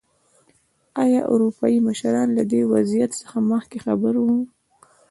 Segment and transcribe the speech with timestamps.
[1.03, 4.39] ایا اروپايي مشران له دې وضعیت څخه مخکې خبر وو.